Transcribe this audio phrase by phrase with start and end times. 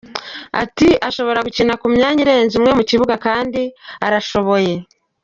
[0.63, 3.61] Ati: “Ashobora gukina ku myanya irenze umwe mu kibuga kandi
[4.05, 4.73] arashoboye”.